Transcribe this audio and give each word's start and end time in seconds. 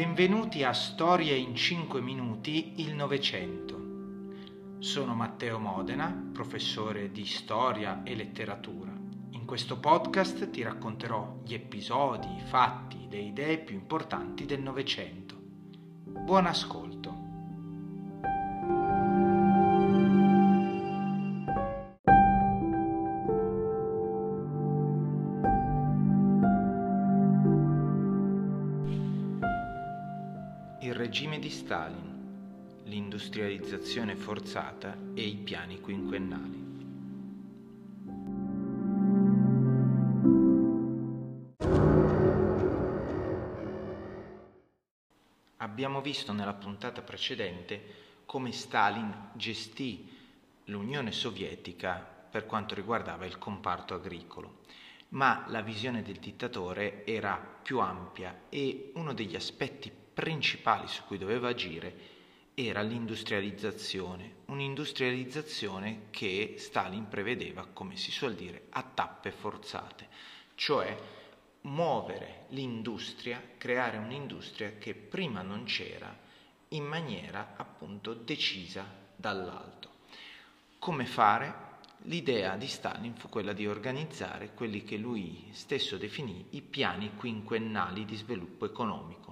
Benvenuti 0.00 0.64
a 0.64 0.72
Storie 0.72 1.36
in 1.36 1.54
5 1.54 2.00
minuti 2.00 2.80
il 2.80 2.94
Novecento. 2.94 4.78
Sono 4.78 5.14
Matteo 5.14 5.58
Modena, 5.58 6.30
professore 6.32 7.10
di 7.10 7.26
storia 7.26 8.02
e 8.02 8.14
letteratura. 8.14 8.90
In 9.32 9.44
questo 9.44 9.78
podcast 9.78 10.48
ti 10.48 10.62
racconterò 10.62 11.40
gli 11.44 11.52
episodi, 11.52 12.28
i 12.34 12.40
fatti, 12.46 13.08
le 13.10 13.18
idee 13.18 13.58
più 13.58 13.74
importanti 13.74 14.46
del 14.46 14.62
Novecento. 14.62 15.36
Buon 15.38 16.46
ascolto. 16.46 16.89
Regime 31.10 31.40
di 31.40 31.50
Stalin, 31.50 32.82
l'industrializzazione 32.84 34.14
forzata 34.14 34.96
e 35.12 35.22
i 35.22 35.34
piani 35.34 35.80
quinquennali. 35.80 36.68
Abbiamo 45.56 46.00
visto 46.00 46.32
nella 46.32 46.54
puntata 46.54 47.02
precedente 47.02 47.82
come 48.24 48.52
Stalin 48.52 49.30
gestì 49.32 50.08
l'Unione 50.66 51.10
Sovietica 51.10 51.96
per 52.30 52.46
quanto 52.46 52.76
riguardava 52.76 53.26
il 53.26 53.36
comparto 53.36 53.94
agricolo, 53.94 54.60
ma 55.08 55.44
la 55.48 55.60
visione 55.60 56.02
del 56.02 56.20
dittatore 56.20 57.04
era 57.04 57.34
più 57.34 57.80
ampia 57.80 58.42
e 58.48 58.92
uno 58.94 59.12
degli 59.12 59.34
aspetti 59.34 59.98
principali 60.20 60.86
su 60.86 61.04
cui 61.06 61.16
doveva 61.16 61.48
agire 61.48 62.08
era 62.52 62.82
l'industrializzazione, 62.82 64.34
un'industrializzazione 64.46 66.08
che 66.10 66.56
Stalin 66.58 67.08
prevedeva, 67.08 67.66
come 67.72 67.96
si 67.96 68.10
suol 68.10 68.34
dire, 68.34 68.66
a 68.68 68.82
tappe 68.82 69.30
forzate, 69.30 70.08
cioè 70.56 70.94
muovere 71.62 72.44
l'industria, 72.48 73.42
creare 73.56 73.96
un'industria 73.96 74.74
che 74.76 74.92
prima 74.92 75.40
non 75.40 75.64
c'era 75.64 76.14
in 76.68 76.84
maniera 76.84 77.54
appunto 77.56 78.12
decisa 78.12 78.84
dall'alto. 79.16 79.88
Come 80.78 81.06
fare? 81.06 81.68
L'idea 82.04 82.56
di 82.56 82.66
Stalin 82.66 83.14
fu 83.14 83.30
quella 83.30 83.54
di 83.54 83.66
organizzare 83.66 84.52
quelli 84.52 84.84
che 84.84 84.98
lui 84.98 85.48
stesso 85.52 85.96
definì 85.96 86.46
i 86.50 86.60
piani 86.60 87.14
quinquennali 87.16 88.04
di 88.04 88.16
sviluppo 88.16 88.66
economico, 88.66 89.29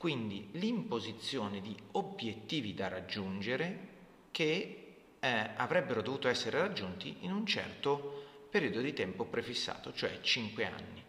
quindi 0.00 0.48
l'imposizione 0.52 1.60
di 1.60 1.76
obiettivi 1.92 2.72
da 2.72 2.88
raggiungere 2.88 3.88
che 4.30 4.94
eh, 5.20 5.50
avrebbero 5.56 6.00
dovuto 6.00 6.26
essere 6.26 6.58
raggiunti 6.58 7.18
in 7.20 7.32
un 7.32 7.44
certo 7.44 8.46
periodo 8.48 8.80
di 8.80 8.94
tempo 8.94 9.26
prefissato, 9.26 9.92
cioè 9.92 10.22
5 10.22 10.64
anni 10.64 11.04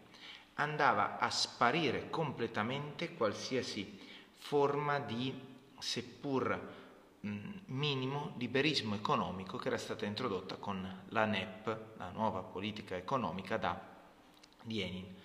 andava 0.56 1.18
a 1.18 1.30
sparire 1.30 2.10
completamente 2.10 3.14
qualsiasi 3.14 3.98
forma 4.36 4.98
di, 4.98 5.40
seppur 5.78 6.80
minimo, 7.20 8.34
liberismo 8.36 8.94
economico 8.94 9.56
che 9.56 9.68
era 9.68 9.78
stata 9.78 10.04
introdotta 10.04 10.56
con 10.56 11.04
la 11.08 11.24
NEP, 11.24 11.94
la 11.96 12.10
nuova 12.10 12.42
politica 12.42 12.94
economica 12.94 13.56
da 13.56 13.80
Lenin. 14.64 15.20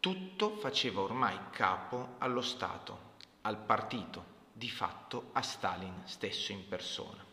Tutto 0.00 0.56
faceva 0.56 1.00
ormai 1.00 1.36
capo 1.50 2.14
allo 2.18 2.40
Stato, 2.40 3.16
al 3.42 3.58
partito, 3.58 4.36
di 4.52 4.70
fatto 4.70 5.30
a 5.32 5.42
Stalin 5.42 6.02
stesso 6.04 6.52
in 6.52 6.68
persona. 6.68 7.24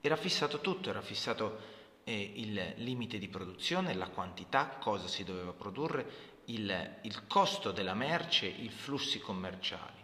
Era 0.00 0.16
fissato 0.16 0.60
tutto, 0.60 0.90
era 0.90 1.00
fissato 1.00 1.76
il 2.04 2.74
limite 2.76 3.18
di 3.18 3.28
produzione, 3.28 3.94
la 3.94 4.08
quantità, 4.08 4.76
cosa 4.78 5.06
si 5.06 5.24
doveva 5.24 5.52
produrre, 5.52 6.36
il, 6.46 6.98
il 7.02 7.26
costo 7.26 7.72
della 7.72 7.94
merce, 7.94 8.46
i 8.46 8.68
flussi 8.68 9.20
commerciali. 9.20 9.96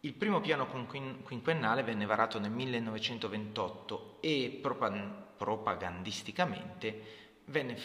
Il 0.00 0.14
primo 0.14 0.40
piano 0.40 0.68
quinquennale 0.68 1.82
venne 1.82 2.06
varato 2.06 2.38
nel 2.38 2.52
1928 2.52 4.18
e 4.20 4.60
propagandisticamente 4.62 7.26
venne 7.48 7.76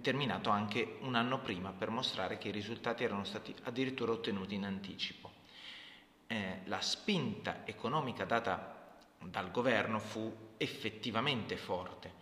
terminato 0.00 0.50
anche 0.50 0.96
un 1.00 1.14
anno 1.14 1.40
prima 1.40 1.72
per 1.72 1.90
mostrare 1.90 2.38
che 2.38 2.48
i 2.48 2.52
risultati 2.52 3.04
erano 3.04 3.24
stati 3.24 3.54
addirittura 3.64 4.12
ottenuti 4.12 4.54
in 4.54 4.64
anticipo. 4.64 5.32
Eh, 6.26 6.60
la 6.64 6.80
spinta 6.80 7.66
economica 7.66 8.24
data 8.24 8.98
dal 9.18 9.50
governo 9.50 9.98
fu 9.98 10.32
effettivamente 10.56 11.56
forte 11.56 12.12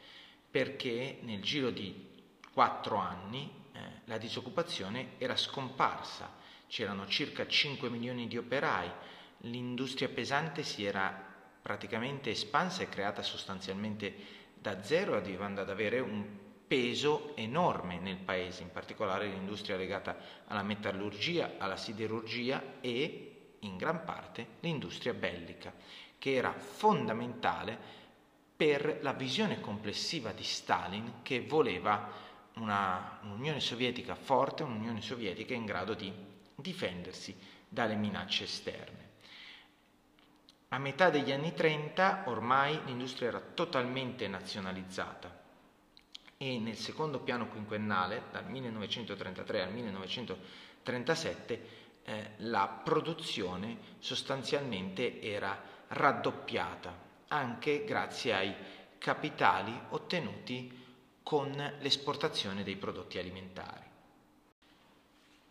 perché 0.50 1.18
nel 1.22 1.42
giro 1.42 1.70
di 1.70 2.06
quattro 2.52 2.96
anni 2.96 3.50
eh, 3.72 3.80
la 4.06 4.18
disoccupazione 4.18 5.10
era 5.18 5.36
scomparsa, 5.36 6.34
c'erano 6.66 7.06
circa 7.06 7.46
5 7.46 7.88
milioni 7.90 8.26
di 8.26 8.38
operai, 8.38 8.90
l'industria 9.42 10.08
pesante 10.08 10.62
si 10.62 10.84
era 10.84 11.26
praticamente 11.60 12.30
espansa 12.30 12.82
e 12.82 12.88
creata 12.88 13.22
sostanzialmente 13.22 14.36
da 14.54 14.82
zero, 14.82 15.14
arrivando 15.14 15.60
ad 15.60 15.70
avere 15.70 16.00
un 16.00 16.46
peso 16.68 17.34
enorme 17.34 17.98
nel 17.98 18.18
paese, 18.18 18.62
in 18.62 18.70
particolare 18.70 19.26
l'industria 19.26 19.76
legata 19.76 20.16
alla 20.46 20.62
metallurgia, 20.62 21.54
alla 21.56 21.76
siderurgia 21.76 22.62
e 22.80 23.56
in 23.60 23.76
gran 23.76 24.04
parte 24.04 24.46
l'industria 24.60 25.14
bellica, 25.14 25.72
che 26.18 26.34
era 26.34 26.52
fondamentale 26.52 27.96
per 28.54 28.98
la 29.02 29.12
visione 29.12 29.60
complessiva 29.60 30.32
di 30.32 30.44
Stalin 30.44 31.22
che 31.22 31.40
voleva 31.40 32.10
una, 32.54 33.18
un'Unione 33.22 33.60
Sovietica 33.60 34.14
forte, 34.14 34.62
un'Unione 34.62 35.00
Sovietica 35.00 35.54
in 35.54 35.64
grado 35.64 35.94
di 35.94 36.12
difendersi 36.54 37.36
dalle 37.66 37.94
minacce 37.94 38.44
esterne. 38.44 39.06
A 40.68 40.78
metà 40.78 41.08
degli 41.08 41.32
anni 41.32 41.54
30 41.54 42.24
ormai 42.26 42.78
l'industria 42.84 43.28
era 43.28 43.40
totalmente 43.40 44.28
nazionalizzata 44.28 45.46
e 46.40 46.58
nel 46.60 46.76
secondo 46.76 47.18
piano 47.18 47.48
quinquennale, 47.48 48.26
dal 48.30 48.48
1933 48.48 49.62
al 49.62 49.72
1937, 49.72 51.68
eh, 52.04 52.30
la 52.38 52.80
produzione 52.82 53.78
sostanzialmente 53.98 55.20
era 55.20 55.60
raddoppiata 55.88 57.06
anche 57.28 57.84
grazie 57.84 58.34
ai 58.34 58.54
capitali 58.98 59.76
ottenuti 59.90 60.86
con 61.24 61.50
l'esportazione 61.80 62.62
dei 62.62 62.76
prodotti 62.76 63.18
alimentari. 63.18 63.84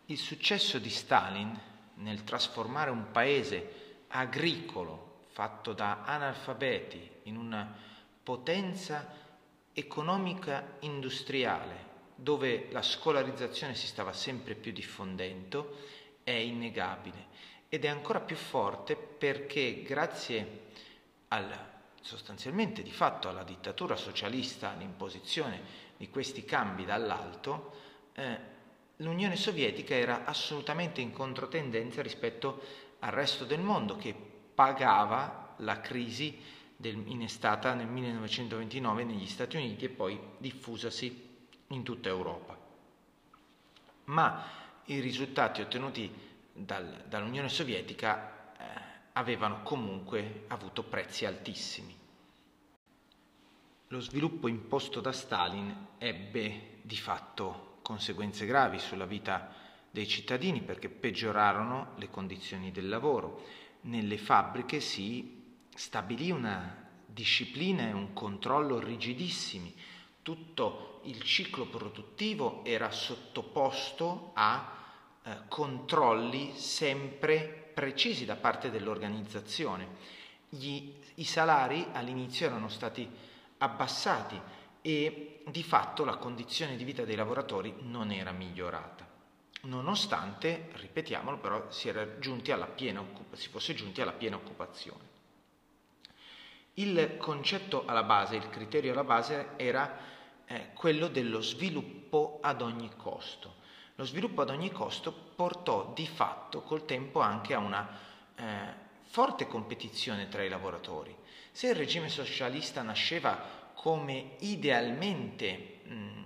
Il 0.06 0.18
successo 0.18 0.80
di 0.80 0.90
Stalin 0.90 1.60
nel 1.96 2.24
trasformare 2.24 2.92
un 2.92 3.12
paese 3.12 4.06
agricolo 4.08 5.26
fatto 5.28 5.74
da 5.74 6.04
analfabeti 6.04 7.12
in 7.24 7.36
una 7.36 7.76
potenza 8.24 9.27
economica 9.80 10.78
industriale 10.80 11.86
dove 12.16 12.68
la 12.72 12.82
scolarizzazione 12.82 13.76
si 13.76 13.86
stava 13.86 14.12
sempre 14.12 14.56
più 14.56 14.72
diffondendo 14.72 15.78
è 16.24 16.32
innegabile 16.32 17.28
ed 17.70 17.86
è 17.86 17.88
ancora 17.88 18.20
più 18.20 18.36
forte 18.36 18.96
perché 18.96 19.84
grazie 19.84 20.66
al, 21.28 21.56
sostanzialmente 22.02 22.82
di 22.82 22.92
fatto 22.92 23.30
alla 23.30 23.44
dittatura 23.44 23.96
socialista, 23.96 24.72
all'imposizione 24.72 25.62
di 25.96 26.10
questi 26.10 26.44
cambi 26.44 26.84
dall'alto, 26.84 27.76
eh, 28.14 28.40
l'Unione 28.98 29.36
Sovietica 29.36 29.94
era 29.94 30.26
assolutamente 30.26 31.02
in 31.02 31.12
controtendenza 31.12 32.02
rispetto 32.02 32.62
al 33.00 33.12
resto 33.12 33.46
del 33.46 33.60
mondo 33.60 33.96
che 33.96 34.16
pagava 34.56 35.54
la 35.58 35.82
crisi 35.82 36.56
del, 36.78 37.02
innestata 37.08 37.74
nel 37.74 37.88
1929 37.88 39.04
negli 39.04 39.28
Stati 39.28 39.58
Uniti 39.58 39.86
e 39.86 39.90
poi 39.90 40.18
diffusasi 40.38 41.26
in 41.68 41.84
tutta 41.84 42.08
Europa. 42.08 42.58
Ma 44.06 44.46
i 44.86 45.00
risultati 45.00 45.62
ottenuti 45.62 46.10
dal, 46.54 47.04
dall'Unione 47.10 47.50
Sovietica 47.50 48.36
avevano 49.18 49.64
comunque 49.64 50.44
avuto 50.48 50.84
prezzi 50.84 51.26
altissimi. 51.26 51.96
Lo 53.88 54.00
sviluppo 54.00 54.48
imposto 54.48 55.02
da 55.02 55.12
Stalin 55.12 55.88
ebbe 55.98 56.78
di 56.82 56.98
fatto 56.98 57.80
conseguenze 57.82 58.46
gravi 58.46 58.80
sulla 58.80 59.06
vita 59.06 59.54
dei 59.90 60.08
cittadini 60.08 60.62
perché 60.62 60.90
peggiorarono 60.90 61.94
le 61.96 62.10
condizioni 62.10 62.72
del 62.72 62.90
lavoro. 62.90 63.44
Nelle 63.82 64.18
fabbriche 64.18 64.80
si 64.80 65.37
stabilì 65.78 66.32
una 66.32 66.86
disciplina 67.06 67.88
e 67.88 67.94
un 67.94 68.12
controllo 68.14 68.80
rigidissimi. 68.80 69.74
Tutto 70.24 71.02
il 71.04 71.22
ciclo 71.22 71.68
produttivo 71.68 72.66
era 72.66 72.90
sottoposto 72.90 74.32
a 74.34 74.76
eh, 75.24 75.38
controlli 75.48 76.54
sempre 76.56 77.72
precisi 77.74 78.26
da 78.26 78.36
parte 78.36 78.72
dell'organizzazione. 78.72 79.88
Gli, 80.50 80.94
I 81.16 81.24
salari 81.24 81.86
all'inizio 81.94 82.48
erano 82.48 82.70
stati 82.70 83.08
abbassati 83.60 84.40
e 84.82 85.44
di 85.46 85.64
fatto 85.64 86.04
la 86.06 86.18
condizione 86.18 86.76
di 86.76 86.84
vita 86.84 87.06
dei 87.06 87.16
lavoratori 87.16 87.74
non 87.82 88.12
era 88.12 88.32
migliorata. 88.32 89.08
Nonostante, 89.62 90.70
ripetiamolo, 90.74 91.38
però 91.38 91.70
si, 91.70 91.92
piena, 92.66 93.04
si 93.34 93.50
fosse 93.50 93.76
giunti 93.76 94.02
alla 94.02 94.14
piena 94.14 94.38
occupazione. 94.38 95.17
Il 96.80 97.18
concetto 97.18 97.86
alla 97.88 98.04
base, 98.04 98.36
il 98.36 98.50
criterio 98.50 98.92
alla 98.92 99.04
base 99.04 99.50
era 99.56 99.98
eh, 100.46 100.74
quello 100.74 101.08
dello 101.08 101.42
sviluppo 101.42 102.38
ad 102.42 102.62
ogni 102.62 102.92
costo. 102.96 103.56
Lo 103.96 104.06
sviluppo 104.06 104.44
ad 104.44 104.52
ogni 104.52 104.72
costo 104.72 105.12
portò 105.12 105.92
di 105.96 106.06
fatto 106.06 106.62
col 106.62 106.86
tempo 106.86 107.20
anche 107.20 107.56
a 107.56 107.58
una 107.58 107.90
eh, 108.36 108.44
forte 109.06 109.48
competizione 109.48 110.28
tra 110.28 110.44
i 110.44 110.50
lavoratori. 110.50 111.16
Se 111.52 111.70
il 111.70 111.76
regime 111.76 112.10
socialista 112.10 112.84
nasceva 112.84 113.72
come 113.74 114.36
idealmente, 114.42 115.80
mh, 115.84 116.24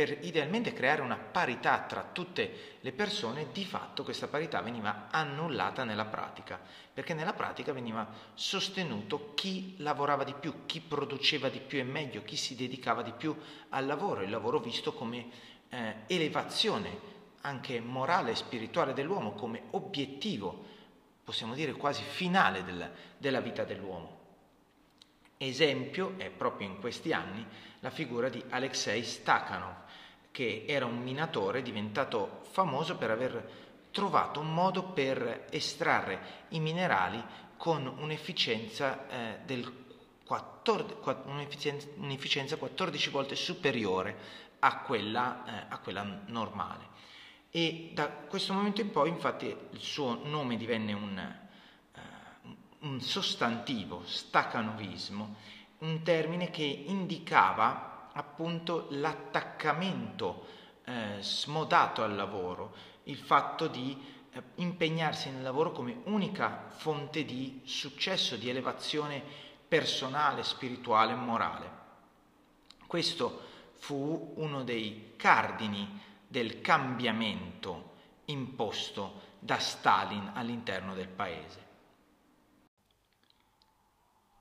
per 0.00 0.16
idealmente 0.22 0.72
creare 0.72 1.02
una 1.02 1.18
parità 1.18 1.80
tra 1.80 2.08
tutte 2.10 2.78
le 2.80 2.90
persone, 2.90 3.48
di 3.52 3.66
fatto 3.66 4.02
questa 4.02 4.28
parità 4.28 4.62
veniva 4.62 5.08
annullata 5.10 5.84
nella 5.84 6.06
pratica, 6.06 6.58
perché 6.90 7.12
nella 7.12 7.34
pratica 7.34 7.74
veniva 7.74 8.08
sostenuto 8.32 9.34
chi 9.34 9.74
lavorava 9.76 10.24
di 10.24 10.32
più, 10.32 10.64
chi 10.64 10.80
produceva 10.80 11.50
di 11.50 11.58
più 11.58 11.80
e 11.80 11.82
meglio, 11.82 12.24
chi 12.24 12.36
si 12.36 12.56
dedicava 12.56 13.02
di 13.02 13.12
più 13.12 13.36
al 13.68 13.84
lavoro, 13.84 14.22
il 14.22 14.30
lavoro 14.30 14.58
visto 14.58 14.94
come 14.94 15.28
eh, 15.68 15.96
elevazione 16.06 16.98
anche 17.42 17.78
morale 17.80 18.30
e 18.30 18.36
spirituale 18.36 18.94
dell'uomo, 18.94 19.32
come 19.32 19.64
obiettivo, 19.72 20.64
possiamo 21.22 21.52
dire 21.52 21.72
quasi 21.72 22.02
finale 22.02 22.64
del, 22.64 22.90
della 23.18 23.40
vita 23.40 23.64
dell'uomo. 23.64 24.19
Esempio 25.42 26.16
è 26.18 26.28
proprio 26.28 26.68
in 26.68 26.80
questi 26.80 27.14
anni 27.14 27.42
la 27.78 27.88
figura 27.88 28.28
di 28.28 28.44
Alexei 28.50 29.02
Stakhanov, 29.02 29.74
che 30.30 30.66
era 30.68 30.84
un 30.84 30.98
minatore 30.98 31.62
diventato 31.62 32.40
famoso 32.50 32.98
per 32.98 33.10
aver 33.10 33.50
trovato 33.90 34.40
un 34.40 34.52
modo 34.52 34.82
per 34.90 35.46
estrarre 35.48 36.44
i 36.50 36.60
minerali 36.60 37.24
con 37.56 37.86
un'efficienza, 37.86 39.08
eh, 39.08 39.38
del 39.46 39.86
14, 40.26 40.96
un'efficienza, 41.24 41.88
un'efficienza 41.96 42.56
14 42.56 43.08
volte 43.08 43.34
superiore 43.34 44.16
a 44.58 44.80
quella, 44.82 45.44
eh, 45.46 45.66
a 45.70 45.78
quella 45.78 46.02
normale. 46.26 46.88
E 47.50 47.92
da 47.94 48.10
questo 48.10 48.52
momento 48.52 48.82
in 48.82 48.90
poi 48.90 49.08
infatti 49.08 49.46
il 49.46 49.80
suo 49.80 50.20
nome 50.22 50.58
divenne 50.58 50.92
un, 50.92 51.39
un 52.90 53.00
sostantivo, 53.00 54.02
staccanovismo, 54.04 55.36
un 55.78 56.02
termine 56.02 56.50
che 56.50 56.64
indicava 56.64 58.10
appunto 58.12 58.88
l'attaccamento 58.90 60.46
eh, 60.84 61.18
smodato 61.20 62.02
al 62.02 62.16
lavoro, 62.16 62.74
il 63.04 63.16
fatto 63.16 63.68
di 63.68 63.96
eh, 64.32 64.42
impegnarsi 64.56 65.30
nel 65.30 65.42
lavoro 65.42 65.70
come 65.70 66.00
unica 66.04 66.66
fonte 66.68 67.24
di 67.24 67.60
successo, 67.64 68.34
di 68.34 68.48
elevazione 68.48 69.22
personale, 69.68 70.42
spirituale 70.42 71.12
e 71.12 71.16
morale. 71.16 71.70
Questo 72.88 73.48
fu 73.74 74.34
uno 74.36 74.64
dei 74.64 75.12
cardini 75.16 76.00
del 76.26 76.60
cambiamento 76.60 77.92
imposto 78.24 79.28
da 79.38 79.60
Stalin 79.60 80.32
all'interno 80.34 80.92
del 80.94 81.08
paese. 81.08 81.69